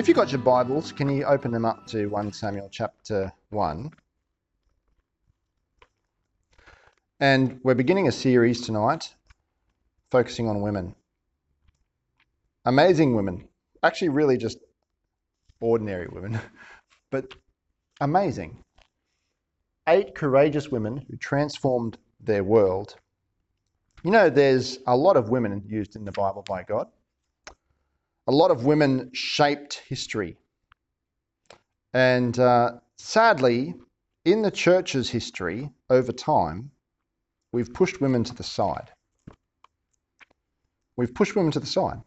[0.00, 3.90] If you've got your Bibles, can you open them up to 1 Samuel chapter 1?
[7.20, 9.14] And we're beginning a series tonight
[10.10, 10.94] focusing on women.
[12.64, 13.46] Amazing women.
[13.82, 14.56] Actually, really just
[15.60, 16.40] ordinary women,
[17.10, 17.34] but
[18.00, 18.64] amazing.
[19.86, 22.96] Eight courageous women who transformed their world.
[24.02, 26.86] You know, there's a lot of women used in the Bible by God.
[28.26, 30.36] A lot of women shaped history.
[31.92, 33.74] And uh, sadly,
[34.24, 36.70] in the church's history, over time,
[37.52, 38.90] we've pushed women to the side.
[40.96, 42.00] We've pushed women to the side.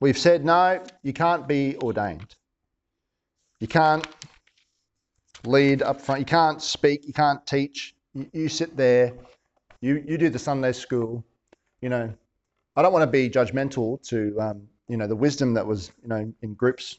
[0.00, 2.34] We've said, no, you can't be ordained.
[3.60, 4.06] You can't
[5.44, 6.20] lead up front.
[6.20, 7.06] You can't speak.
[7.06, 7.94] You can't teach.
[8.14, 9.12] You, you sit there.
[9.80, 11.24] You, you do the Sunday school.
[11.80, 12.14] You know,
[12.74, 16.08] I don't want to be judgmental to, um, you know, the wisdom that was, you
[16.08, 16.98] know, in groups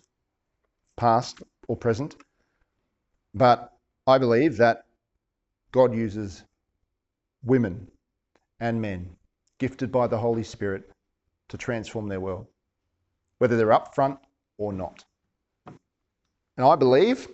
[0.96, 2.16] past or present.
[3.34, 3.74] But
[4.06, 4.86] I believe that
[5.72, 6.44] God uses
[7.44, 7.88] women
[8.60, 9.10] and men
[9.58, 10.92] gifted by the Holy Spirit
[11.50, 12.48] to transform their world,
[13.40, 14.20] whether they're up front
[14.58, 15.04] or not.
[15.66, 17.28] And I believe,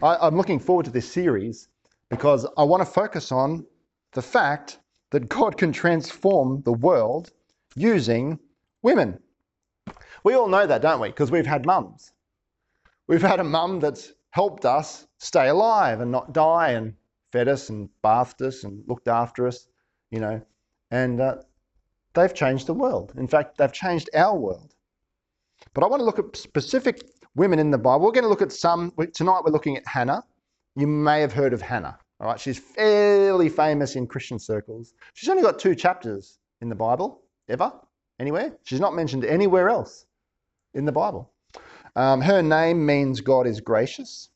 [0.00, 1.68] I, am looking forward to this series
[2.08, 3.66] because I want to focus on
[4.12, 4.78] the fact
[5.10, 7.32] that God can transform the world
[7.74, 8.38] using
[8.82, 9.18] women.
[10.24, 11.08] We all know that, don't we?
[11.08, 12.12] Because we've had mums.
[13.06, 16.94] We've had a mum that's helped us stay alive and not die and
[17.32, 19.66] fed us and bathed us and looked after us,
[20.10, 20.40] you know,
[20.90, 21.36] and uh,
[22.14, 23.12] they've changed the world.
[23.16, 24.74] In fact, they've changed our world.
[25.74, 27.02] But I want to look at specific
[27.34, 28.04] women in the Bible.
[28.04, 28.92] We're going to look at some.
[29.14, 30.24] Tonight we're looking at Hannah.
[30.76, 31.98] You may have heard of Hannah.
[32.20, 34.94] All right, she's fairly famous in Christian circles.
[35.14, 37.72] She's only got two chapters in the Bible, ever,
[38.18, 38.56] anywhere.
[38.64, 40.06] She's not mentioned anywhere else
[40.74, 41.30] in the Bible.
[41.96, 44.30] Um, her name means God is gracious.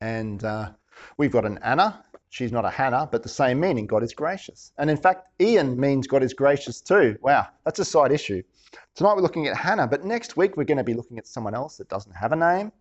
[0.00, 0.72] And uh,
[1.16, 2.04] We've got an Anna.
[2.30, 4.72] She's not a Hannah, but the same meaning, God is gracious.
[4.78, 7.18] And in fact, Ian means God is gracious too.
[7.20, 8.42] Wow, that's a side issue.
[8.94, 11.54] Tonight we're looking at Hannah, but next week we're going to be looking at someone
[11.54, 12.72] else that doesn't have a name.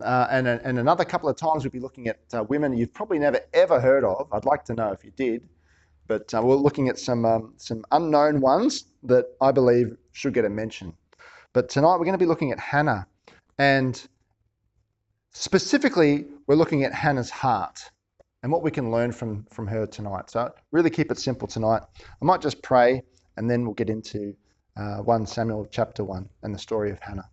[0.00, 3.18] Uh, and, and another couple of times we'll be looking at uh, women you've probably
[3.18, 4.28] never ever heard of.
[4.32, 5.46] I'd like to know if you did.
[6.06, 10.44] But uh, we're looking at some, um, some unknown ones that I believe should get
[10.44, 10.92] a mention.
[11.52, 13.06] But tonight we're going to be looking at Hannah.
[13.58, 14.06] And
[15.32, 17.90] specifically, we're looking at Hannah's heart
[18.42, 20.30] and what we can learn from, from her tonight.
[20.30, 21.82] So, really keep it simple tonight.
[22.00, 23.02] I might just pray
[23.36, 24.34] and then we'll get into
[24.76, 27.28] uh, 1 Samuel chapter 1 and the story of Hannah.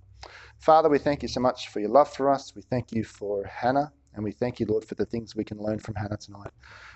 [0.60, 2.54] Father, we thank you so much for your love for us.
[2.56, 5.58] We thank you for Hannah and we thank you, Lord, for the things we can
[5.58, 6.52] learn from Hannah tonight.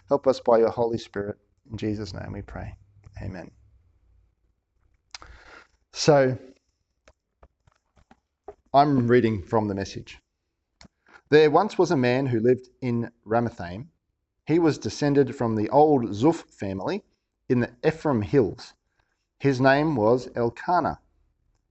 [0.07, 1.37] Help us by your Holy Spirit.
[1.71, 2.75] In Jesus' name we pray.
[3.21, 3.51] Amen.
[5.93, 6.37] So,
[8.73, 10.19] I'm reading from the message.
[11.29, 13.87] There once was a man who lived in Ramathaim.
[14.45, 17.03] He was descended from the old Zuph family
[17.49, 18.73] in the Ephraim hills.
[19.39, 20.99] His name was Elkanah.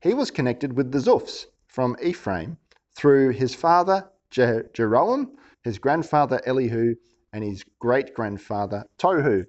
[0.01, 2.59] He was connected with the Zuphs from Ephraim
[2.95, 5.31] through his father Jeroham,
[5.63, 6.95] his grandfather Elihu,
[7.33, 9.47] and his great grandfather Tohu.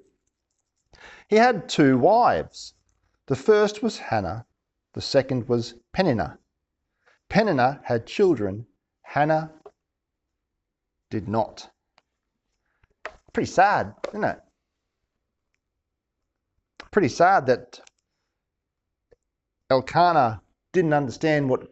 [1.28, 2.74] He had two wives.
[3.28, 4.46] The first was Hannah,
[4.94, 6.40] the second was Peninnah.
[7.30, 8.66] Peninnah had children.
[9.02, 9.52] Hannah
[11.10, 11.70] did not.
[13.34, 14.40] Pretty sad, isn't it?
[16.92, 17.80] Pretty sad that
[19.70, 20.42] Elkanah
[20.72, 21.68] didn't understand what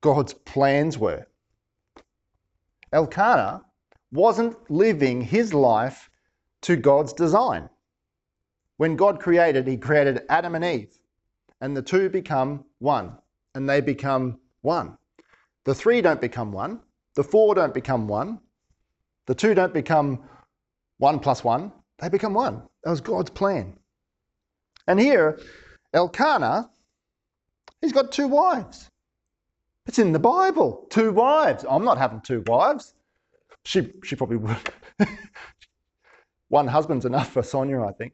[0.00, 1.26] God's plans were.
[2.92, 3.64] Elkanah
[4.10, 6.10] wasn't living his life
[6.62, 7.70] to God's design.
[8.78, 10.96] When God created, he created Adam and Eve,
[11.60, 13.12] and the two become one,
[13.54, 14.96] and they become one.
[15.64, 16.80] The three don't become one,
[17.14, 18.38] the four don't become one,
[19.26, 20.20] the two don't become
[20.98, 22.62] one plus one, they become one.
[22.84, 23.76] That was God's plan.
[24.86, 25.40] And here,
[25.92, 26.70] Elkanah,
[27.80, 28.88] he's got two wives.
[29.86, 30.86] It's in the Bible.
[30.90, 31.64] Two wives.
[31.68, 32.94] I'm not having two wives.
[33.64, 34.72] She, she probably would.
[36.48, 38.12] One husband's enough for Sonia, I think.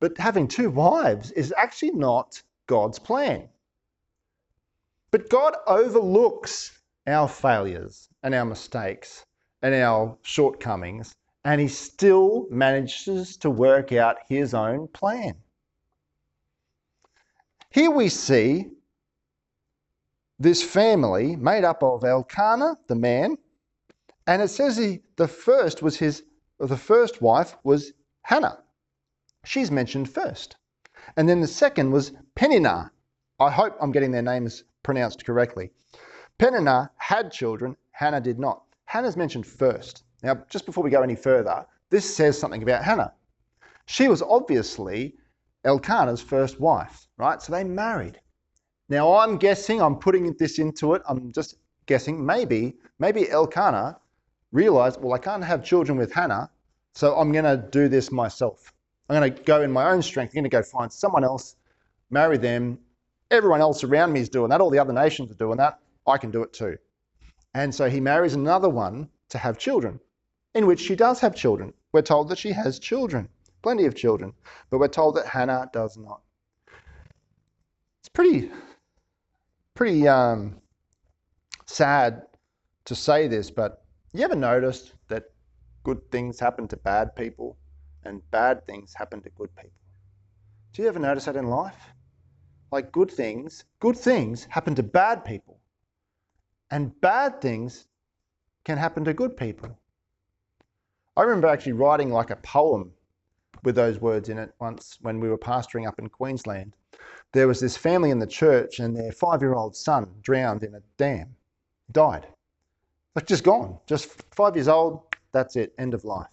[0.00, 3.48] But having two wives is actually not God's plan.
[5.10, 9.24] But God overlooks our failures and our mistakes
[9.62, 11.14] and our shortcomings,
[11.44, 15.34] and he still manages to work out his own plan.
[17.70, 18.70] Here we see
[20.38, 23.36] this family made up of Elkanah, the man,
[24.26, 26.22] and it says he, the first was his,
[26.58, 27.92] the first wife was
[28.22, 28.62] Hannah.
[29.44, 30.56] She's mentioned first.
[31.16, 32.92] And then the second was Peninnah.
[33.38, 35.70] I hope I'm getting their names pronounced correctly.
[36.38, 38.62] Peninnah had children, Hannah did not.
[38.84, 40.04] Hannah's mentioned first.
[40.22, 43.14] Now, just before we go any further, this says something about Hannah.
[43.86, 45.16] She was obviously
[45.64, 47.40] Elkanah's first wife, right?
[47.40, 48.20] So they married.
[48.88, 51.56] Now I'm guessing, I'm putting this into it, I'm just
[51.86, 53.98] guessing, maybe, maybe Elkanah
[54.52, 56.50] realized, well, I can't have children with Hannah,
[56.94, 58.72] so I'm going to do this myself.
[59.10, 60.30] I'm going to go in my own strength.
[60.30, 61.56] I'm going to go find someone else,
[62.10, 62.78] marry them.
[63.32, 64.60] Everyone else around me is doing that.
[64.60, 65.80] All the other nations are doing that.
[66.06, 66.78] I can do it too.
[67.54, 69.98] And so he marries another one to have children,
[70.54, 71.74] in which she does have children.
[71.90, 73.28] We're told that she has children,
[73.62, 74.32] plenty of children,
[74.70, 76.20] but we're told that Hannah does not.
[77.98, 78.52] It's pretty,
[79.74, 80.60] pretty um,
[81.66, 82.22] sad
[82.84, 83.82] to say this, but
[84.12, 85.24] you ever noticed that
[85.82, 87.56] good things happen to bad people
[88.04, 89.70] and bad things happen to good people?
[90.72, 91.88] Do you ever notice that in life?
[92.70, 95.58] Like good things, good things happen to bad people,
[96.70, 97.86] and bad things
[98.64, 99.76] can happen to good people.
[101.16, 102.92] I remember actually writing like a poem
[103.64, 106.74] with those words in it once when we were pastoring up in Queensland.
[107.32, 110.74] There was this family in the church, and their five year old son drowned in
[110.74, 111.34] a dam,
[111.92, 112.26] died.
[113.14, 116.28] Like just gone, just five years old, that's it, end of life.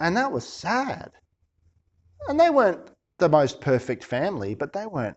[0.00, 1.10] And that was sad.
[2.28, 5.16] And they weren't the most perfect family, but they weren't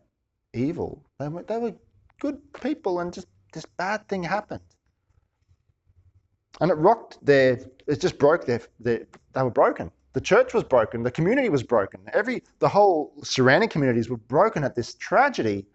[0.54, 1.06] evil.
[1.19, 1.74] They were, they were
[2.19, 4.62] good people, and just this bad thing happened.
[6.60, 9.92] And it rocked their, it just broke their, their, they were broken.
[10.13, 14.63] The church was broken, the community was broken, every, the whole surrounding communities were broken
[14.63, 15.66] at this tragedy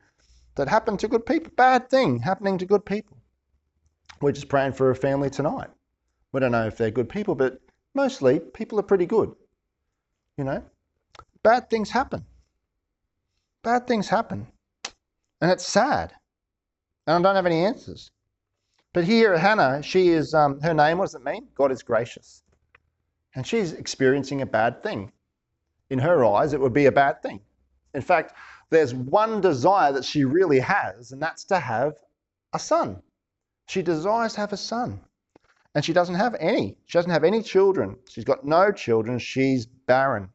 [0.56, 3.16] that happened to good people, bad thing happening to good people.
[4.20, 5.68] We're just praying for a family tonight.
[6.32, 7.60] We don't know if they're good people, but
[7.96, 9.34] mostly people are pretty good.
[10.36, 10.62] You know,
[11.42, 12.24] bad things happen.
[13.64, 14.46] Bad things happen.
[15.40, 16.12] And it's sad.
[17.06, 18.10] And I don't have any answers.
[18.92, 21.48] But here, Hannah, she is, um, her name, what does it mean?
[21.54, 22.42] God is gracious.
[23.34, 25.12] And she's experiencing a bad thing.
[25.90, 27.40] In her eyes, it would be a bad thing.
[27.94, 28.34] In fact,
[28.70, 31.94] there's one desire that she really has, and that's to have
[32.52, 33.02] a son.
[33.68, 35.00] She desires to have a son.
[35.76, 36.78] And she doesn't have any.
[36.86, 37.98] She doesn't have any children.
[38.08, 39.18] She's got no children.
[39.18, 40.30] She's barren.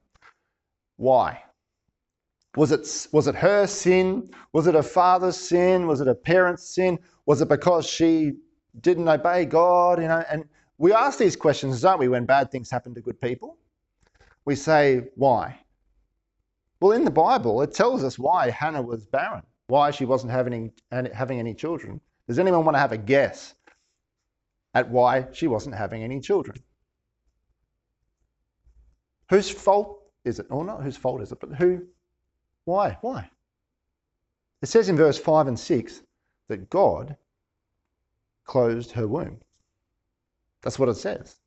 [0.97, 1.41] Why?
[2.55, 4.29] Was it, was it her sin?
[4.53, 5.88] Was it her father's sin?
[5.88, 6.99] Was it her parents' sin?
[7.25, 8.33] Was it because she
[8.81, 9.99] didn't obey God?
[9.99, 10.45] You know, and
[10.77, 13.57] we ask these questions, don't we, when bad things happen to good people?
[14.45, 15.59] We say, why?
[16.81, 20.71] Well, in the Bible, it tells us why Hannah was barren, why she wasn't having,
[20.91, 21.99] having any children.
[22.27, 23.55] Does anyone want to have a guess
[24.73, 26.57] at why she wasn't having any children?
[29.29, 30.47] Whose fault is it?
[30.50, 31.83] Or not whose fault is it, but who?
[32.65, 32.97] Why?
[33.01, 33.29] Why?
[34.62, 36.01] It says in verse 5 and 6
[36.47, 37.15] that God
[38.45, 39.39] closed her womb.
[40.62, 41.38] That's what it says.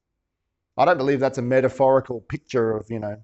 [0.76, 3.16] I don't believe that's a metaphorical picture of, you know,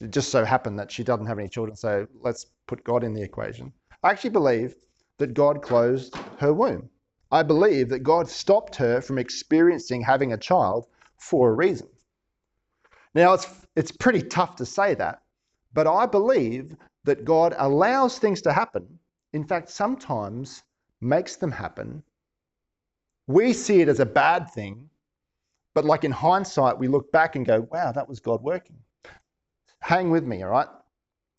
[0.00, 3.14] it just so happened that she doesn't have any children, so let's put God in
[3.14, 3.72] the equation.
[4.02, 4.74] I actually believe
[5.18, 6.88] that God closed her womb.
[7.30, 10.86] I believe that God stopped her from experiencing having a child
[11.16, 11.88] for a reason.
[13.14, 13.46] Now, it's,
[13.76, 15.22] it's pretty tough to say that,
[15.74, 18.98] but I believe that God allows things to happen.
[19.32, 20.62] In fact, sometimes
[21.00, 22.02] makes them happen.
[23.26, 24.88] We see it as a bad thing,
[25.74, 28.76] but like in hindsight, we look back and go, wow, that was God working.
[29.80, 30.68] Hang with me, all right?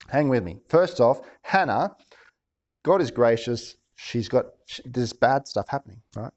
[0.07, 0.59] Hang with me.
[0.69, 1.95] First off, Hannah,
[2.83, 3.75] God is gracious.
[4.01, 4.45] She's got
[4.85, 6.31] this bad stuff happening, right?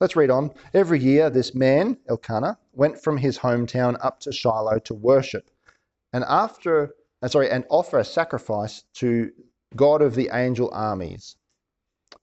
[0.00, 0.52] Let's read on.
[0.72, 5.50] Every year, this man, Elkanah, went from his hometown up to Shiloh to worship.
[6.12, 9.32] And after, uh, sorry, and offer a sacrifice to
[9.74, 11.34] God of the angel armies.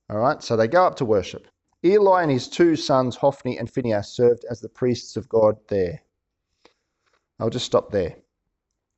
[0.08, 1.48] All right, so they go up to worship.
[1.84, 6.00] Eli and his two sons, Hophni and Phinehas, served as the priests of God there.
[7.38, 8.16] I'll just stop there.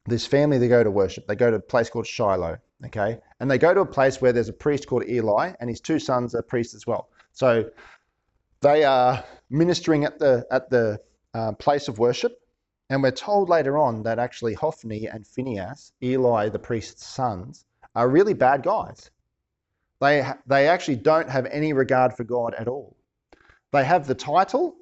[0.07, 1.27] This family, they go to worship.
[1.27, 3.19] They go to a place called Shiloh, okay?
[3.41, 5.99] And they go to a place where there's a priest called Eli, and his two
[5.99, 7.09] sons are priests as well.
[7.33, 7.71] So
[8.61, 11.01] they are ministering at the at the
[11.35, 12.41] uh, place of worship,
[12.91, 17.65] and we're told later on that actually Hophni and Phinehas, Eli the priest's sons,
[17.95, 19.11] are really bad guys.
[20.01, 22.97] They, they actually don't have any regard for God at all.
[23.73, 24.77] They have the title,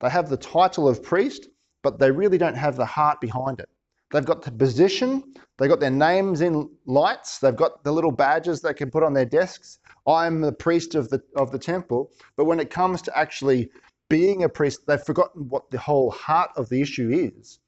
[0.00, 1.48] they have the title of priest,
[1.82, 3.68] but they really don't have the heart behind it.
[4.12, 8.60] They've got the position, they've got their names in lights, they've got the little badges
[8.60, 9.78] they can put on their desks.
[10.06, 12.12] I'm the priest of the, of the temple.
[12.36, 13.70] But when it comes to actually
[14.10, 17.58] being a priest, they've forgotten what the whole heart of the issue is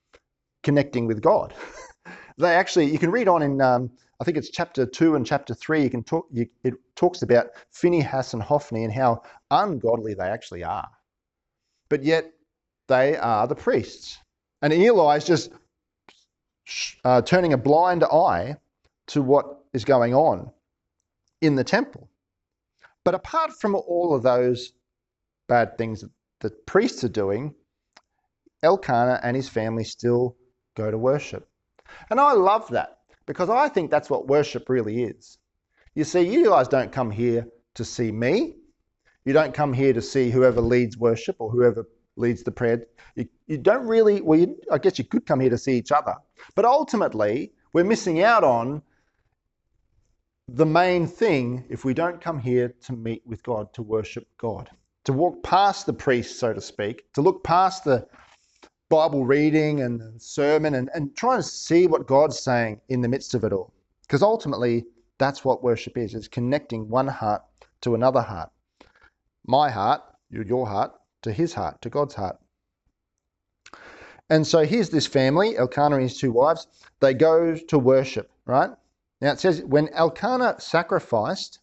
[0.62, 1.54] connecting with God.
[2.38, 5.54] they actually, you can read on in um, I think it's chapter two and chapter
[5.54, 5.82] three.
[5.82, 6.26] You can talk.
[6.30, 10.88] You, it talks about Phinehas and Hophni and how ungodly they actually are,
[11.88, 12.30] but yet
[12.88, 14.18] they are the priests.
[14.62, 15.50] And Eli is just
[17.04, 18.56] uh, turning a blind eye
[19.08, 20.50] to what is going on
[21.40, 22.08] in the temple.
[23.04, 24.72] But apart from all of those
[25.46, 27.54] bad things that the priests are doing,
[28.62, 30.36] Elkanah and his family still
[30.74, 31.46] go to worship.
[32.10, 35.38] And I love that because I think that's what worship really is.
[35.94, 38.56] You see, you guys don't come here to see me.
[39.24, 42.86] You don't come here to see whoever leads worship or whoever leads the prayer.
[43.16, 45.92] You, you don't really, well, you, I guess you could come here to see each
[45.92, 46.14] other.
[46.54, 48.82] But ultimately, we're missing out on
[50.48, 54.70] the main thing if we don't come here to meet with God, to worship God,
[55.04, 58.06] to walk past the priest, so to speak, to look past the
[58.90, 63.08] Bible reading and the sermon and, and try and see what God's saying in the
[63.08, 63.72] midst of it all.
[64.02, 64.84] Because ultimately,
[65.18, 67.42] that's what worship is, is connecting one heart
[67.80, 68.50] to another heart.
[69.46, 70.92] My heart, your heart,
[71.24, 72.38] to his heart, to God's heart.
[74.30, 76.66] And so here's this family, Elkanah and his two wives.
[77.00, 78.70] They go to worship, right?
[79.20, 81.58] Now it says, when Elkanah sacrificed,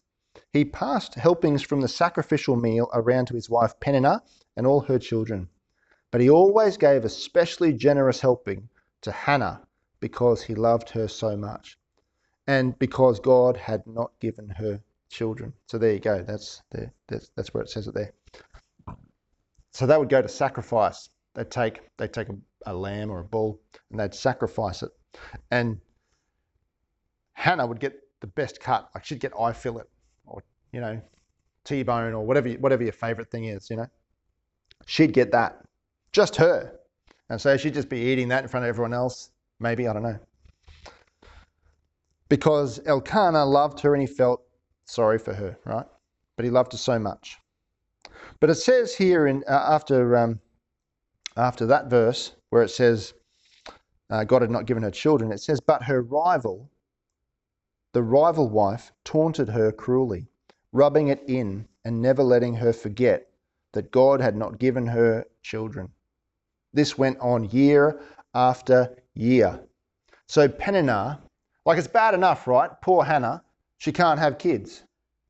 [0.52, 4.22] he passed helpings from the sacrificial meal around to his wife Peninnah
[4.56, 5.48] and all her children.
[6.10, 8.68] But he always gave a specially generous helping
[9.00, 9.62] to Hannah
[9.98, 11.78] because he loved her so much
[12.46, 15.52] and because God had not given her children.
[15.66, 16.22] So there you go.
[16.22, 18.12] That's, the, that's, that's where it says it there.
[19.72, 21.08] So they would go to sacrifice.
[21.34, 22.36] They'd take, they'd take a,
[22.66, 23.60] a lamb or a bull
[23.90, 24.90] and they'd sacrifice it.
[25.50, 25.78] And
[27.32, 28.90] Hannah would get the best cut.
[28.94, 29.84] Like she'd get eye fillet
[30.26, 31.00] or, you know,
[31.64, 33.86] T-bone or whatever, whatever your favorite thing is, you know.
[34.86, 35.62] She'd get that.
[36.12, 36.78] Just her.
[37.30, 39.30] And so she'd just be eating that in front of everyone else.
[39.58, 40.18] Maybe, I don't know.
[42.28, 44.42] Because Elkanah loved her and he felt
[44.84, 45.86] sorry for her, right?
[46.36, 47.38] But he loved her so much.
[48.42, 50.40] But it says here in uh, after um,
[51.36, 53.14] after that verse where it says
[54.10, 56.68] uh, God had not given her children, it says, but her rival
[57.92, 60.26] the rival wife taunted her cruelly,
[60.72, 63.28] rubbing it in and never letting her forget
[63.74, 65.88] that God had not given her children.
[66.72, 68.02] This went on year
[68.34, 69.60] after year.
[70.26, 71.22] So Peninnah,
[71.64, 72.70] like it's bad enough, right?
[72.82, 73.44] Poor Hannah,
[73.78, 74.82] she can't have kids,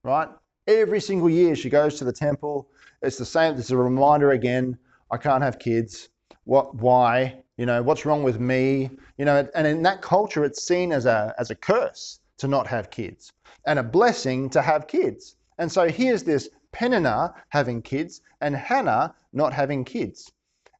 [0.02, 0.30] right?
[0.66, 2.70] Every single year she goes to the temple.
[3.02, 4.78] It's the same, it's a reminder again,
[5.10, 6.08] I can't have kids.
[6.44, 7.42] What why?
[7.56, 8.90] You know, what's wrong with me?
[9.18, 12.66] You know, and in that culture it's seen as a as a curse to not
[12.66, 13.32] have kids
[13.66, 15.36] and a blessing to have kids.
[15.58, 20.32] And so here's this Peninnah having kids and Hannah not having kids.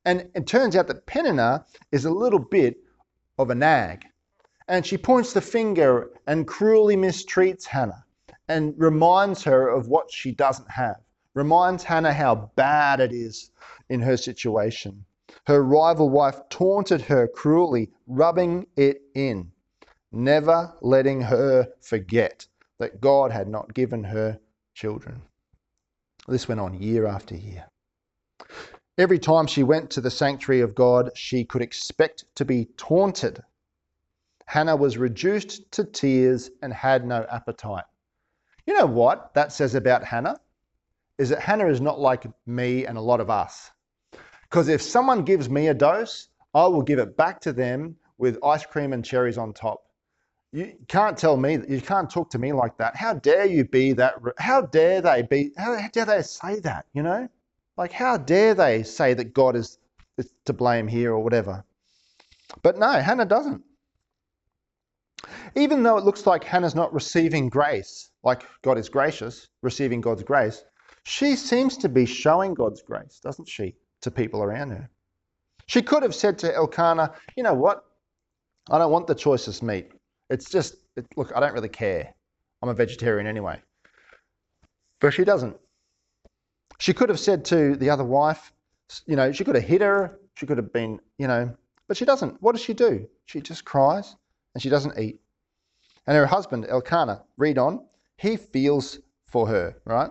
[0.05, 2.76] And it turns out that Peninnah is a little bit
[3.38, 4.05] of a nag.
[4.69, 8.05] And she points the finger and cruelly mistreats Hannah
[8.49, 11.00] and reminds her of what she doesn't have,
[11.35, 13.51] reminds Hannah how bad it is
[13.89, 15.05] in her situation.
[15.47, 19.53] Her rival wife taunted her cruelly, rubbing it in
[20.12, 22.47] never letting her forget
[22.79, 24.39] that God had not given her
[24.75, 25.23] children.
[26.29, 27.67] This went on year after year.
[28.99, 33.43] Every time she went to the sanctuary of God, she could expect to be taunted.
[34.47, 37.85] Hannah was reduced to tears and had no appetite.
[38.67, 40.39] You know what that says about Hannah?
[41.19, 43.71] Is that Hannah is not like me and a lot of us.
[44.42, 48.38] Because if someone gives me a dose, I will give it back to them with
[48.45, 49.83] ice cream and cherries on top.
[50.52, 52.95] You can't tell me that you can't talk to me like that.
[52.95, 54.16] How dare you be that?
[54.38, 55.52] How dare they be?
[55.57, 56.85] How dare they say that?
[56.92, 57.28] You know,
[57.78, 59.78] like how dare they say that God is,
[60.19, 61.64] is to blame here or whatever?
[62.62, 63.62] But no, Hannah doesn't.
[65.57, 70.23] Even though it looks like Hannah's not receiving grace, like God is gracious, receiving God's
[70.23, 70.62] grace,
[71.04, 74.88] she seems to be showing God's grace, doesn't she, to people around her?
[75.66, 77.85] She could have said to Elkanah, you know what?
[78.71, 79.90] I don't want the choicest meat.
[80.30, 82.14] It's just, it, look, I don't really care.
[82.62, 83.61] I'm a vegetarian anyway.
[85.00, 85.56] But she doesn't.
[86.78, 88.52] She could have said to the other wife,
[89.06, 90.18] you know, she could have hit her.
[90.37, 91.54] She could have been, you know,
[91.88, 92.40] but she doesn't.
[92.42, 93.06] What does she do?
[93.26, 94.16] She just cries
[94.54, 95.21] and she doesn't eat.
[96.06, 97.85] And her husband, Elkanah, read on,
[98.16, 100.11] he feels for her, right?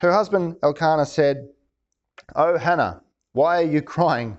[0.00, 1.48] Her husband, Elkanah, said,
[2.36, 4.36] Oh, Hannah, why are you crying?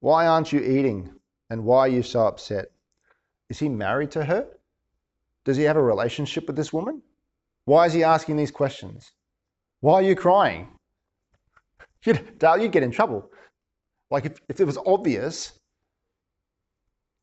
[0.00, 1.10] Why aren't you eating?
[1.50, 2.66] And why are you so upset?
[3.48, 4.46] Is he married to her?
[5.44, 7.02] Does he have a relationship with this woman?
[7.64, 9.12] Why is he asking these questions?
[9.80, 10.68] Why are you crying?
[12.04, 13.30] You'd, Dale, you'd get in trouble.
[14.10, 15.52] Like if, if it was obvious,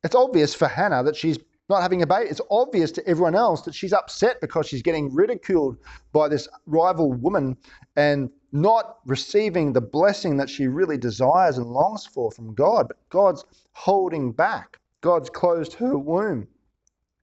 [0.03, 2.29] it's obvious for Hannah that she's not having a baby.
[2.29, 5.77] It's obvious to everyone else that she's upset because she's getting ridiculed
[6.13, 7.57] by this rival woman
[7.95, 12.87] and not receiving the blessing that she really desires and longs for from God.
[12.87, 13.43] But God's
[13.73, 16.47] holding back, God's closed her womb.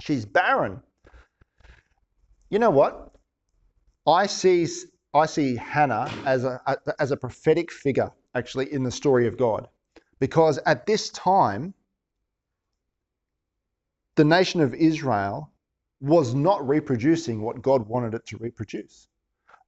[0.01, 0.81] She's barren.
[2.51, 3.13] You know what?
[4.07, 4.67] I see,
[5.15, 6.61] I see Hannah as a,
[6.99, 9.67] as a prophetic figure, actually, in the story of God.
[10.21, 11.73] Because at this time,
[14.17, 15.51] the nation of Israel
[16.01, 19.09] was not reproducing what God wanted it to reproduce.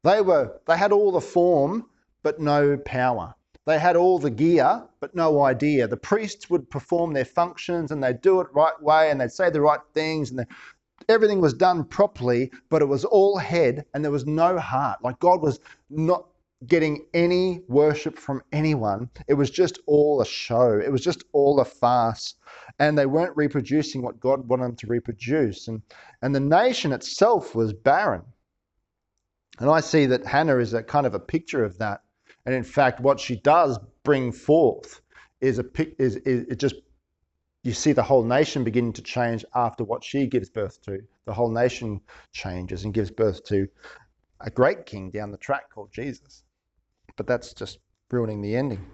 [0.04, 1.86] They were they had all the form
[2.22, 3.34] but no power.
[3.66, 5.88] They had all the gear but no idea.
[5.88, 9.50] The priests would perform their functions and they'd do it right way and they'd say
[9.50, 10.46] the right things and
[11.08, 15.02] everything was done properly, but it was all head and there was no heart.
[15.02, 15.58] Like God was
[15.90, 16.26] not
[16.66, 19.10] getting any worship from anyone.
[19.28, 20.78] It was just all a show.
[20.78, 22.34] It was just all a farce.
[22.78, 25.68] And they weren't reproducing what God wanted them to reproduce.
[25.68, 25.82] And,
[26.22, 28.22] and the nation itself was barren.
[29.58, 32.02] And I see that Hannah is a kind of a picture of that.
[32.46, 35.00] And in fact, what she does bring forth
[35.40, 35.64] is a
[35.98, 36.76] is, is it just
[37.62, 41.02] you see the whole nation beginning to change after what she gives birth to.
[41.24, 42.00] The whole nation
[42.32, 43.68] changes and gives birth to
[44.40, 46.44] a great king down the track called Jesus
[47.16, 47.78] but that's just
[48.10, 48.84] ruining the ending.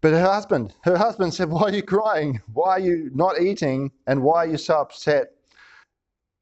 [0.00, 2.40] But her husband, her husband said, Why are you crying?
[2.52, 3.92] Why are you not eating?
[4.06, 5.28] And why are you so upset?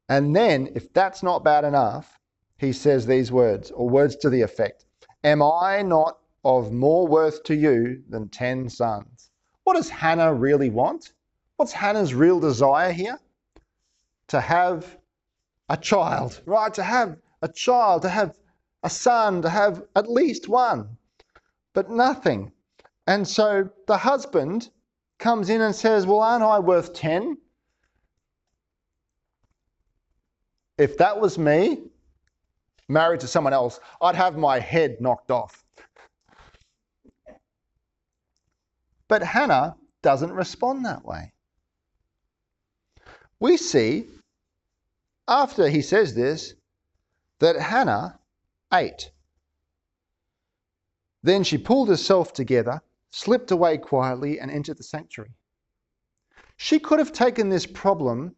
[0.09, 2.19] And then, if that's not bad enough,
[2.59, 4.87] he says these words, or words to the effect
[5.25, 9.31] Am I not of more worth to you than 10 sons?
[9.65, 11.13] What does Hannah really want?
[11.57, 13.21] What's Hannah's real desire here?
[14.29, 14.97] To have
[15.69, 16.73] a child, right?
[16.75, 18.37] To have a child, to have
[18.83, 20.97] a son, to have at least one,
[21.75, 22.53] but nothing.
[23.07, 24.71] And so the husband
[25.19, 27.37] comes in and says, Well, aren't I worth 10?
[30.79, 31.83] If that was me,
[32.89, 35.63] married to someone else, I'd have my head knocked off.
[39.09, 41.33] But Hannah doesn't respond that way.
[43.41, 44.07] We see,
[45.27, 46.55] after he says this,
[47.41, 48.20] that Hannah
[48.73, 49.11] 8.
[51.23, 52.81] Then she pulled herself together,
[53.11, 55.35] slipped away quietly, and entered the sanctuary.
[56.57, 58.35] She could have taken this problem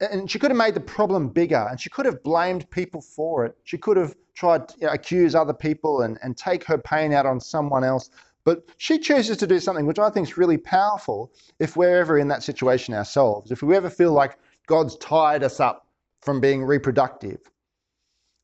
[0.00, 3.44] and she could have made the problem bigger and she could have blamed people for
[3.44, 3.56] it.
[3.64, 7.38] She could have tried to accuse other people and, and take her pain out on
[7.38, 8.10] someone else.
[8.44, 12.18] But she chooses to do something which I think is really powerful if we're ever
[12.18, 13.50] in that situation ourselves.
[13.50, 15.86] If we ever feel like God's tied us up
[16.22, 17.38] from being reproductive,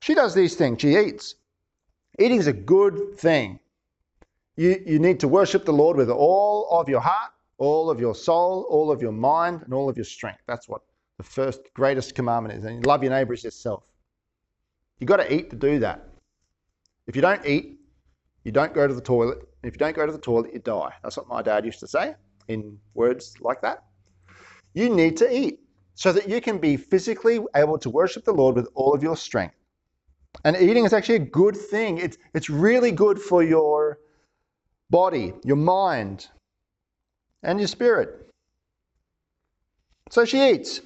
[0.06, 0.80] she does these things.
[0.80, 1.34] She eats.
[2.20, 3.58] Eating is a good thing.
[4.54, 8.14] You, you need to worship the Lord with all of your heart, all of your
[8.14, 10.42] soul, all of your mind, and all of your strength.
[10.46, 10.82] That's what
[11.16, 12.64] the first greatest commandment is.
[12.64, 13.82] And love your neighbor as yourself.
[15.00, 16.08] You've got to eat to do that.
[17.08, 17.80] If you don't eat,
[18.44, 19.38] you don't go to the toilet.
[19.64, 20.92] If you don't go to the toilet, you die.
[21.02, 22.14] That's what my dad used to say
[22.46, 23.82] in words like that.
[24.72, 25.58] You need to eat
[25.96, 29.16] so that you can be physically able to worship the Lord with all of your
[29.16, 29.56] strength.
[30.44, 31.98] And eating is actually a good thing.
[31.98, 33.98] It's, it's really good for your
[34.90, 36.28] body, your mind,
[37.42, 38.28] and your spirit.
[40.10, 40.80] So she eats.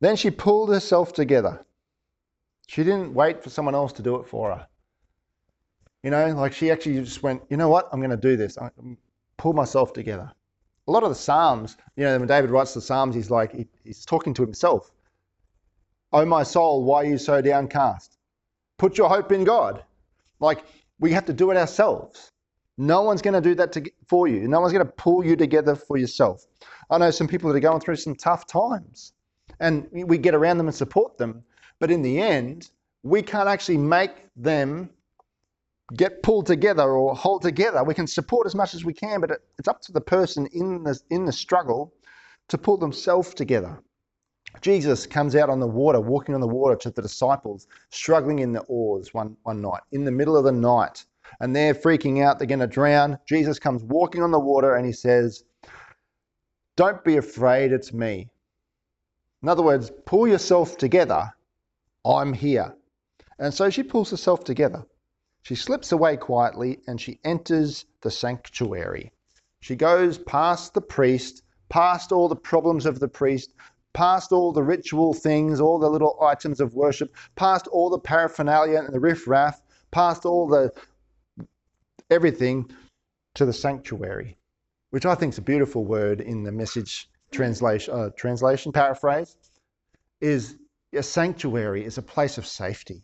[0.00, 1.64] Then she pulled herself together.
[2.66, 4.66] She didn't wait for someone else to do it for her.
[6.02, 8.58] You know, like she actually just went, you know what, I'm going to do this.
[8.58, 8.96] I um,
[9.36, 10.30] pull myself together.
[10.88, 13.66] A lot of the Psalms, you know, when David writes the Psalms, he's like, he,
[13.82, 14.90] he's talking to himself.
[16.12, 18.18] O my soul, why are you so downcast?
[18.78, 19.82] Put your hope in God.
[20.40, 20.64] Like,
[20.98, 22.32] we have to do it ourselves.
[22.78, 24.46] No one's going to do that to, for you.
[24.48, 26.44] No one's going to pull you together for yourself.
[26.90, 29.12] I know some people that are going through some tough times,
[29.60, 31.42] and we get around them and support them.
[31.80, 32.70] But in the end,
[33.02, 34.90] we can't actually make them
[35.94, 37.82] get pulled together or hold together.
[37.84, 40.82] We can support as much as we can, but it's up to the person in
[40.82, 41.94] the, in the struggle
[42.48, 43.80] to pull themselves together.
[44.60, 48.52] Jesus comes out on the water, walking on the water to the disciples, struggling in
[48.52, 51.04] the oars one, one night, in the middle of the night.
[51.40, 53.18] And they're freaking out, they're going to drown.
[53.26, 55.44] Jesus comes walking on the water and he says,
[56.76, 58.30] Don't be afraid, it's me.
[59.42, 61.32] In other words, pull yourself together.
[62.04, 62.74] I'm here.
[63.38, 64.86] And so she pulls herself together.
[65.42, 69.12] She slips away quietly and she enters the sanctuary.
[69.60, 73.52] She goes past the priest, past all the problems of the priest,
[73.96, 78.80] past all the ritual things, all the little items of worship, past all the paraphernalia
[78.80, 80.70] and the riffraff, past all the
[82.10, 82.70] everything
[83.34, 84.36] to the sanctuary,
[84.90, 89.34] which I think is a beautiful word in the message translation, uh, translation paraphrase,
[90.20, 90.56] is
[90.92, 93.02] a sanctuary is a place of safety.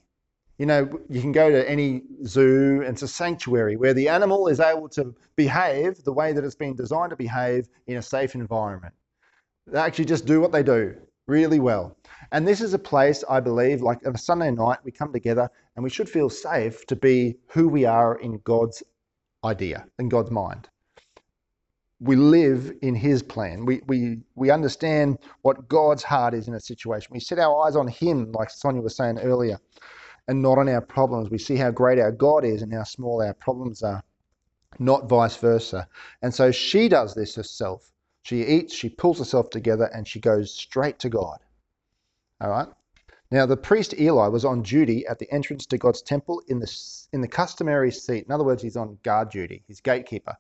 [0.59, 4.47] You know, you can go to any zoo and it's a sanctuary where the animal
[4.47, 8.35] is able to behave the way that it's been designed to behave in a safe
[8.35, 8.93] environment.
[9.67, 10.97] They actually just do what they do
[11.27, 11.97] really well.
[12.33, 15.49] And this is a place, I believe, like on a Sunday night, we come together
[15.77, 18.83] and we should feel safe to be who we are in God's
[19.45, 20.69] idea, in God's mind.
[22.01, 23.65] We live in His plan.
[23.65, 27.11] We, we, we understand what God's heart is in a situation.
[27.13, 29.59] We set our eyes on Him, like Sonia was saying earlier,
[30.27, 31.31] and not on our problems.
[31.31, 34.03] We see how great our God is and how small our problems are,
[34.81, 35.87] not vice versa.
[36.23, 37.92] And so she does this herself.
[38.23, 41.39] She eats, she pulls herself together, and she goes straight to God.
[42.41, 42.69] All right?
[43.31, 46.71] Now, the priest Eli was on duty at the entrance to God's temple in the,
[47.13, 48.27] in the customary seat.
[48.27, 50.37] In other words, he's on guard duty, he's gatekeeper.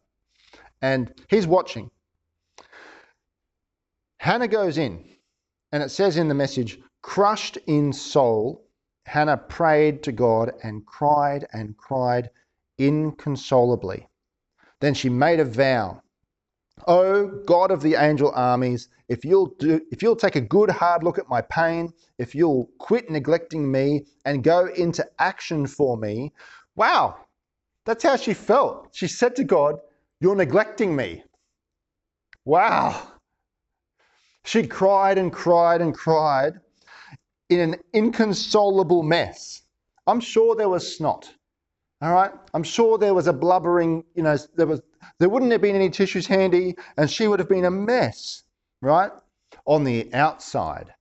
[0.80, 1.90] And he's watching.
[4.18, 5.04] Hannah goes in,
[5.72, 8.64] and it says in the message, crushed in soul,
[9.06, 12.30] Hannah prayed to God and cried and cried
[12.78, 14.06] inconsolably.
[14.80, 16.02] Then she made a vow
[16.86, 21.04] O God of the angel armies, if you'll do if you'll take a good hard
[21.04, 26.32] look at my pain, if you'll quit neglecting me and go into action for me.
[26.74, 27.16] Wow.
[27.84, 28.88] That's how she felt.
[28.92, 29.76] She said to God,
[30.20, 31.24] You're neglecting me.
[32.44, 33.08] Wow.
[34.44, 36.60] She cried and cried and cried
[37.48, 39.62] in an inconsolable mess.
[40.06, 41.32] I'm sure there was snot.
[42.02, 42.32] All right.
[42.52, 44.82] I'm sure there was a blubbering, you know, there was
[45.18, 48.42] there wouldn't have been any tissues handy, and she would have been a mess,
[48.80, 49.12] right?
[49.66, 50.92] On the outside.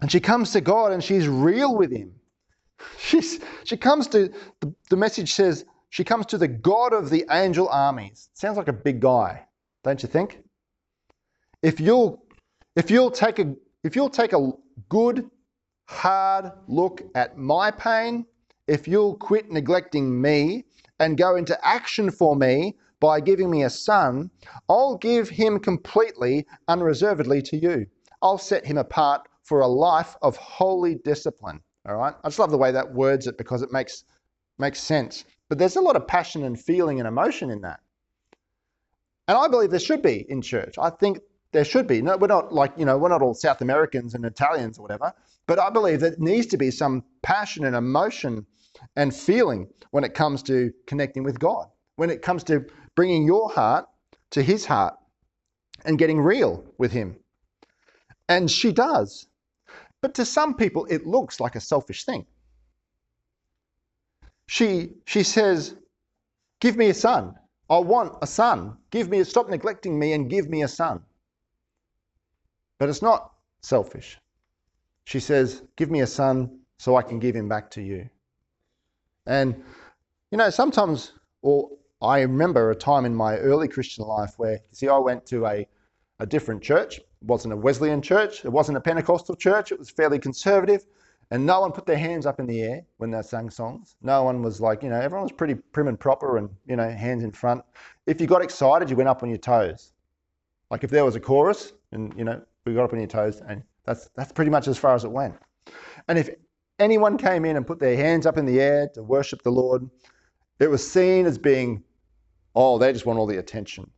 [0.00, 2.14] And she comes to God and she's real with him.
[2.98, 7.24] She's, she comes to, the, the message says, she comes to the God of the
[7.30, 8.28] angel armies.
[8.34, 9.46] Sounds like a big guy,
[9.82, 10.42] don't you think?
[11.62, 12.22] If you'll,
[12.74, 14.50] if you'll take a, if you'll take a
[14.90, 15.30] good,
[15.86, 18.26] hard look at my pain,
[18.66, 20.64] if you'll quit neglecting me
[20.98, 24.30] and go into action for me by giving me a son,
[24.68, 27.86] I'll give him completely, unreservedly to you.
[28.22, 31.60] I'll set him apart for a life of holy discipline.
[31.88, 32.14] All right.
[32.24, 34.04] I just love the way that words it because it makes
[34.58, 35.24] makes sense.
[35.48, 37.80] But there's a lot of passion and feeling and emotion in that.
[39.28, 40.76] And I believe there should be in church.
[40.78, 41.20] I think
[41.52, 42.02] there should be.
[42.02, 45.12] No, we're not like, you know, we're not all South Americans and Italians or whatever,
[45.46, 48.46] but I believe there needs to be some passion and emotion
[48.94, 53.50] and feeling when it comes to connecting with God, when it comes to bringing your
[53.50, 53.86] heart
[54.30, 54.94] to His heart
[55.84, 57.16] and getting real with Him.
[58.28, 59.26] And she does.
[60.00, 62.26] But to some people, it looks like a selfish thing.
[64.46, 65.74] She, she says,
[66.60, 67.34] Give me a son.
[67.68, 68.76] I want a son.
[68.90, 71.02] Give me a, stop neglecting me and give me a son.
[72.78, 74.18] But it's not selfish.
[75.04, 78.08] She says, Give me a son so I can give him back to you.
[79.26, 79.62] And,
[80.30, 81.12] you know, sometimes,
[81.42, 81.70] or
[82.02, 85.66] I remember a time in my early Christian life where, see, I went to a,
[86.18, 86.98] a different church.
[86.98, 90.86] It wasn't a Wesleyan church, it wasn't a Pentecostal church, it was fairly conservative.
[91.32, 93.96] And no one put their hands up in the air when they sang songs.
[94.00, 96.88] No one was like, you know, everyone was pretty prim and proper and, you know,
[96.88, 97.64] hands in front.
[98.06, 99.92] If you got excited, you went up on your toes.
[100.70, 103.42] Like if there was a chorus and, you know, we got up on your toes
[103.48, 105.34] and that's that's pretty much as far as it went.
[106.06, 106.30] And if
[106.78, 109.88] anyone came in and put their hands up in the air to worship the Lord,
[110.58, 111.82] it was seen as being,
[112.54, 113.90] oh, they just want all the attention.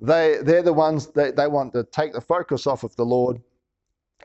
[0.00, 3.40] They, they're the ones that they want to take the focus off of the Lord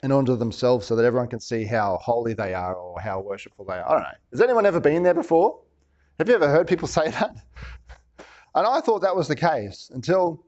[0.03, 3.65] and onto themselves so that everyone can see how holy they are or how worshipful
[3.65, 3.87] they are.
[3.87, 4.17] I don't know.
[4.31, 5.59] Has anyone ever been there before?
[6.19, 7.35] Have you ever heard people say that?
[8.53, 10.43] And I thought that was the case until,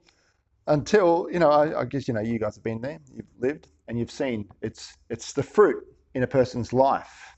[0.68, 3.70] until you know, I, I guess you know you guys have been there, you've lived,
[3.88, 7.33] and you've seen it's it's the fruit in a person's life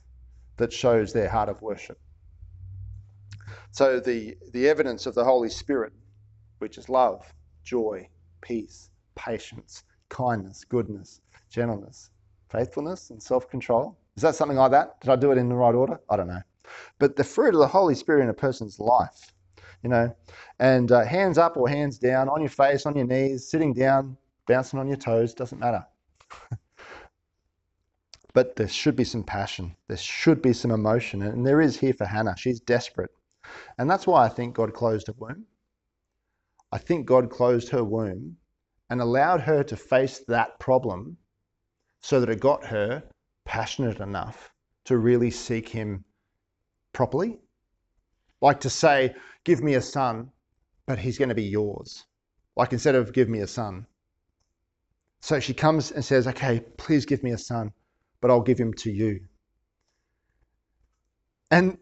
[0.56, 1.98] that shows their heart of worship.
[3.70, 5.92] So the, the evidence of the Holy Spirit,
[6.58, 8.08] which is love, joy,
[8.40, 12.10] peace, patience, kindness, goodness, gentleness,
[12.48, 13.96] faithfulness, and self control.
[14.16, 15.00] Is that something like that?
[15.00, 16.00] Did I do it in the right order?
[16.08, 16.40] I don't know.
[16.98, 19.32] But the fruit of the Holy Spirit in a person's life,
[19.82, 20.14] you know,
[20.58, 24.16] and uh, hands up or hands down, on your face, on your knees, sitting down,
[24.46, 25.84] bouncing on your toes, doesn't matter.
[28.36, 29.74] but there should be some passion.
[29.88, 31.22] There should be some emotion.
[31.22, 32.34] And there is here for Hannah.
[32.36, 33.10] She's desperate.
[33.78, 35.46] And that's why I think God closed her womb.
[36.70, 38.36] I think God closed her womb
[38.90, 41.16] and allowed her to face that problem
[42.02, 43.02] so that it got her
[43.46, 44.50] passionate enough
[44.84, 46.04] to really seek Him
[46.92, 47.38] properly.
[48.42, 50.30] Like to say, Give me a son,
[50.84, 52.04] but he's going to be yours.
[52.54, 53.86] Like instead of give me a son.
[55.22, 57.72] So she comes and says, Okay, please give me a son,
[58.26, 59.20] but I'll give him to you.
[61.52, 61.78] And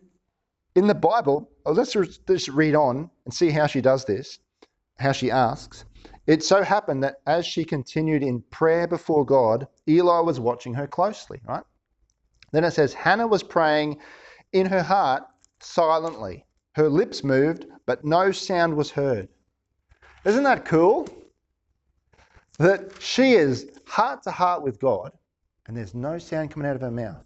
[0.75, 4.41] in the Bible, oh, let's just read on and see how she does this,
[4.99, 5.87] how she asks.
[6.27, 10.87] It so happened that as she continued in prayer before God, Eli was watching her
[10.87, 11.65] closely, right?
[12.53, 13.97] Then it says, Hannah was praying
[14.53, 15.23] in her heart
[15.61, 16.45] silently.
[16.73, 19.29] Her lips moved, but no sound was heard.
[20.27, 21.09] Isn't that cool?
[22.59, 25.11] That she is heart to heart with God,
[25.67, 27.25] and there's no sound coming out of her mouth.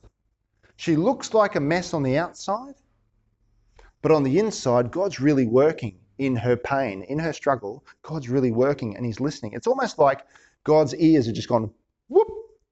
[0.76, 2.74] She looks like a mess on the outside,
[4.00, 7.84] but on the inside, God's really working in her pain, in her struggle.
[8.02, 9.52] God's really working and He's listening.
[9.54, 10.22] It's almost like
[10.64, 11.70] God's ears have just gone
[12.08, 12.28] whoop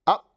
[0.07, 0.29] up.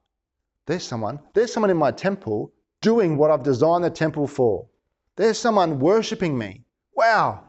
[0.65, 1.19] There's someone.
[1.33, 4.67] There's someone in my temple doing what I've designed the temple for.
[5.15, 6.63] There's someone worshiping me.
[6.95, 7.43] Wow.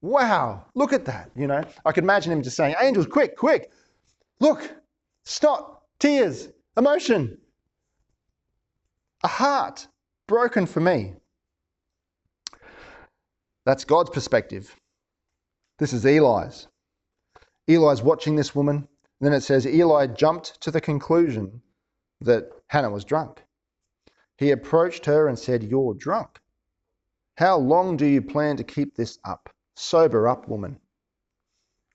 [0.00, 0.66] Wow.
[0.74, 1.30] Look at that.
[1.36, 3.70] You know, I could imagine him just saying, Angels, quick, quick.
[4.40, 4.68] Look,
[5.24, 7.38] stop, tears, emotion,
[9.22, 9.86] a heart
[10.26, 11.14] broken for me.
[13.64, 14.74] That's God's perspective.
[15.78, 16.68] This is Eli's.
[17.68, 18.88] Eli's watching this woman.
[19.20, 21.62] Then it says Eli jumped to the conclusion
[22.20, 23.44] that Hannah was drunk.
[24.36, 26.40] He approached her and said, You're drunk.
[27.36, 29.48] How long do you plan to keep this up?
[29.76, 30.80] Sober up, woman.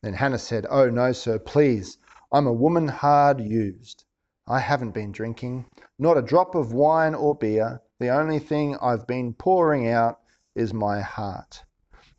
[0.01, 1.97] Then Hannah said, Oh, no, sir, please.
[2.31, 4.05] I'm a woman hard used.
[4.47, 5.65] I haven't been drinking,
[5.99, 7.81] not a drop of wine or beer.
[7.99, 10.19] The only thing I've been pouring out
[10.55, 11.63] is my heart,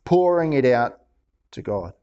[0.05, 0.99] pouring it out
[1.51, 1.93] to God.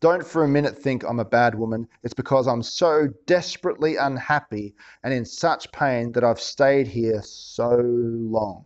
[0.00, 1.86] Don't for a minute think I'm a bad woman.
[2.02, 7.76] It's because I'm so desperately unhappy and in such pain that I've stayed here so
[7.76, 8.64] long.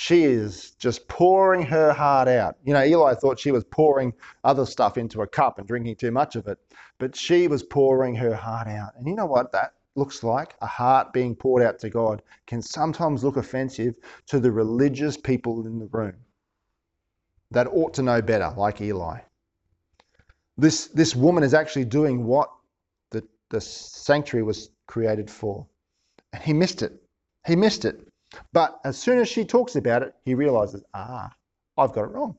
[0.00, 2.56] She is just pouring her heart out.
[2.62, 6.12] You know, Eli thought she was pouring other stuff into a cup and drinking too
[6.12, 6.56] much of it,
[6.98, 8.92] but she was pouring her heart out.
[8.96, 10.54] And you know what that looks like?
[10.62, 13.96] A heart being poured out to God can sometimes look offensive
[14.28, 16.14] to the religious people in the room
[17.50, 19.18] that ought to know better, like Eli.
[20.56, 22.48] This, this woman is actually doing what
[23.10, 25.66] the, the sanctuary was created for.
[26.32, 27.02] And he missed it.
[27.48, 28.07] He missed it.
[28.52, 31.32] But as soon as she talks about it, he realizes, ah,
[31.76, 32.36] I've got it wrong.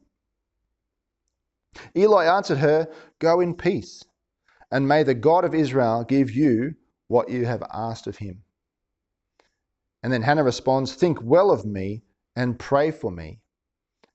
[1.95, 4.03] Eli answered her, Go in peace,
[4.71, 6.75] and may the God of Israel give you
[7.07, 8.43] what you have asked of him.
[10.03, 12.03] And then Hannah responds, Think well of me
[12.35, 13.41] and pray for me.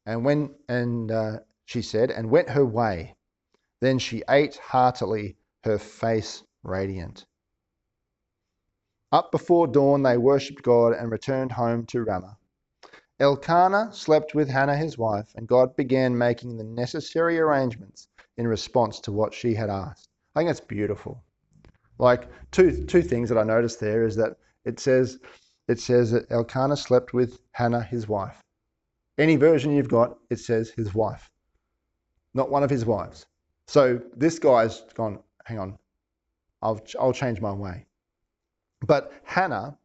[0.07, 3.17] And when and uh, she said, and went her way.
[3.81, 7.27] Then she ate heartily, her face radiant.
[9.15, 12.37] Up before dawn they worshipped God and returned home to Ramah.
[13.21, 18.99] Elkanah slept with Hannah his wife, and God began making the necessary arrangements in response
[18.99, 20.09] to what she had asked.
[20.35, 21.23] I think that's beautiful.
[21.99, 25.21] Like two two things that I noticed there is that it says
[25.69, 28.43] it says that Elkanah slept with Hannah his wife.
[29.17, 31.31] Any version you've got, it says his wife,
[32.35, 33.27] not one of his wives.
[33.69, 35.79] So this guy's gone, hang on,
[36.63, 37.87] I'll, I'll change my way.
[38.87, 39.79] But Hannah,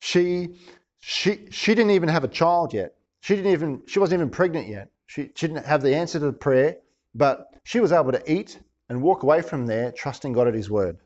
[0.00, 0.56] she,
[1.00, 2.94] she, she didn't even have a child yet.
[3.20, 4.88] She didn't even, she wasn't even pregnant yet.
[5.06, 6.76] She, she didn't have the answer to the prayer,
[7.14, 10.70] but she was able to eat and walk away from there, trusting God at his
[10.70, 10.98] word.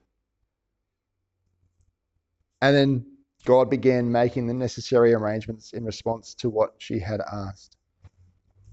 [2.60, 3.06] And then
[3.44, 7.76] God began making the necessary arrangements in response to what she had asked.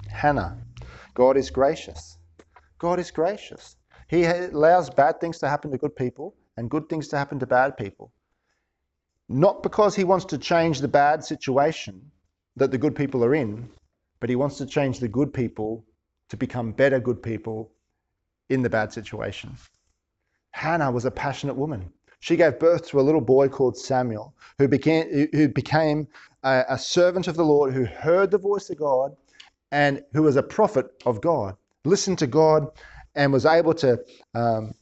[0.10, 0.58] Hannah,
[1.14, 2.18] God is gracious.
[2.78, 3.78] God is gracious.
[4.08, 7.48] He allows bad things to happen to good people and good things to happen to
[7.48, 8.12] bad people.
[9.30, 12.12] Not because he wants to change the bad situation
[12.58, 13.70] that the good people are in,
[14.20, 15.86] but he wants to change the good people
[16.30, 17.72] to become better good people
[18.50, 19.56] in the bad situation.
[20.52, 21.92] Hannah was a passionate woman.
[22.20, 26.08] She gave birth to a little boy called Samuel, who became, who became
[26.44, 29.16] a, a servant of the Lord, who heard the voice of God,
[29.72, 32.68] and who was a prophet of God, listened to God,
[33.16, 34.00] and was able to
[34.36, 34.74] um,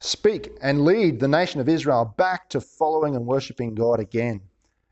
[0.00, 4.40] speak and lead the nation of Israel back to following and worshiping God again.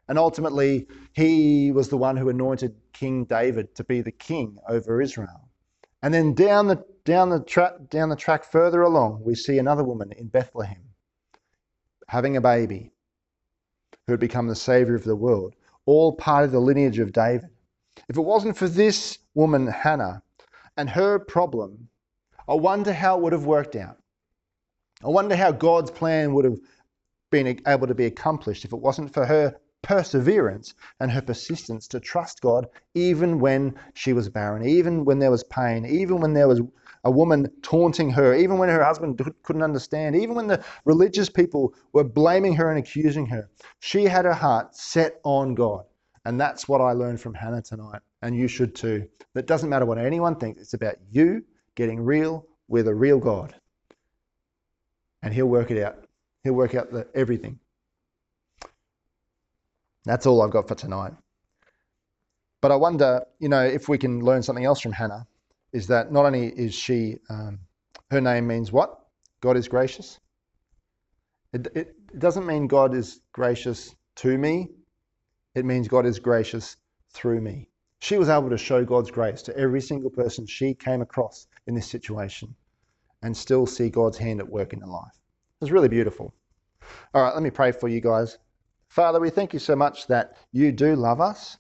[0.09, 5.03] And ultimately, he was the one who anointed King David to be the king over
[5.03, 5.49] Israel.
[6.03, 9.85] And then down the down the track down the track further along, we see another
[9.85, 10.83] woman in Bethlehem
[12.09, 12.91] having a baby
[14.07, 17.51] who had become the savior of the world, all part of the lineage of David.
[18.09, 20.23] If it wasn't for this woman, Hannah,
[20.77, 21.89] and her problem,
[22.49, 23.99] I wonder how it would have worked out.
[25.05, 26.59] I wonder how God's plan would have
[27.31, 32.01] been able to be accomplished if it wasn't for her perseverance and her persistence to
[32.01, 36.49] trust God even when she was barren, even when there was pain, even when there
[36.49, 36.61] was
[37.05, 41.75] a woman taunting her, even when her husband couldn't understand, even when the religious people
[41.93, 43.49] were blaming her and accusing her.
[43.79, 45.85] She had her heart set on God.
[46.25, 48.03] And that's what I learned from Hannah tonight.
[48.23, 49.09] And you should too.
[49.37, 51.45] It doesn't matter what anyone thinks, it's about you
[51.77, 53.55] getting real with a real God.
[55.23, 56.05] And He'll work it out.
[56.45, 57.59] He'll work out the, everything.
[60.05, 61.13] That's all I've got for tonight.
[62.61, 65.27] But I wonder, you know, if we can learn something else from Hannah,
[65.73, 67.61] is that not only is she, um,
[68.11, 68.99] her name means what?
[69.41, 70.19] God is gracious.
[71.53, 74.71] It, it doesn't mean God is gracious to me,
[75.55, 76.77] it means God is gracious
[77.13, 77.69] through me.
[78.01, 81.75] She was able to show God's grace to every single person she came across in
[81.75, 82.55] this situation
[83.23, 85.15] and still see God's hand at work in her life.
[85.15, 86.35] It was really beautiful.
[87.15, 88.39] All right, let me pray for you guys.
[88.89, 91.59] Father, we thank you so much that you do love us.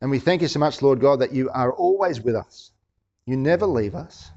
[0.00, 2.72] And we thank you so much, Lord God, that you are always with us.
[3.26, 4.30] You never leave us.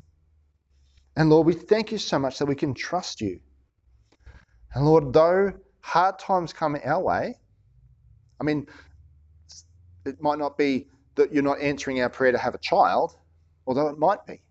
[1.18, 3.40] And Lord, we thank you so much that we can trust you.
[4.74, 7.36] And Lord, though hard times come our way,
[8.40, 8.68] I mean,
[10.06, 13.18] it might not be that you're not answering our prayer to have a child,
[13.66, 14.42] although it might be.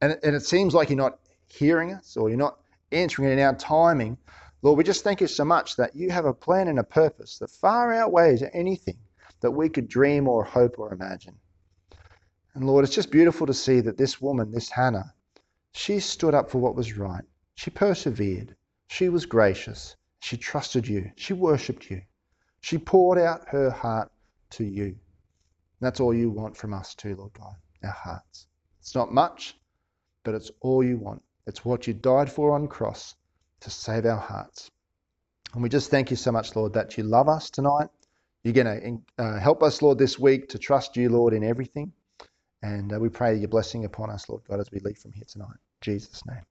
[0.00, 2.58] And it, and it seems like you're not hearing us or you're not
[2.92, 4.16] answering it in our timing.
[4.62, 7.38] Lord, we just thank you so much that you have a plan and a purpose
[7.38, 8.98] that far outweighs anything
[9.40, 11.38] that we could dream or hope or imagine.
[12.54, 15.14] And Lord, it's just beautiful to see that this woman, this Hannah,
[15.72, 17.24] she stood up for what was right.
[17.54, 18.56] She persevered.
[18.88, 19.96] She was gracious.
[20.18, 21.12] She trusted you.
[21.16, 22.02] She worshipped you.
[22.60, 24.10] She poured out her heart
[24.50, 24.86] to you.
[24.86, 24.96] And
[25.80, 28.46] that's all you want from us too, Lord God, our hearts.
[28.80, 29.56] It's not much,
[30.24, 31.22] but it's all you want.
[31.46, 33.14] It's what you died for on cross
[33.60, 34.70] to save our hearts.
[35.54, 37.88] And we just thank you so much, Lord, that you love us tonight.
[38.44, 41.92] You're going to uh, help us, Lord, this week to trust you, Lord, in everything.
[42.62, 45.24] And uh, we pray your blessing upon us, Lord God, as we leave from here
[45.26, 45.48] tonight.
[45.48, 46.42] In Jesus' name.